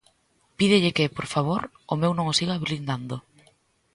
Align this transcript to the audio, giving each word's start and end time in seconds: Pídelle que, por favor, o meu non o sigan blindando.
Pídelle 0.57 0.95
que, 0.97 1.13
por 1.17 1.27
favor, 1.33 1.61
o 1.93 1.95
meu 2.01 2.11
non 2.17 2.29
o 2.31 2.37
sigan 2.39 2.61
blindando. 2.65 3.15